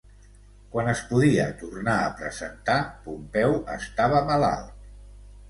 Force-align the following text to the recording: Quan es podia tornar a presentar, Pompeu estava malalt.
Quan 0.75 0.87
es 0.93 1.03
podia 1.11 1.45
tornar 1.59 1.97
a 2.05 2.07
presentar, 2.23 2.79
Pompeu 3.05 3.55
estava 3.77 4.25
malalt. 4.33 4.75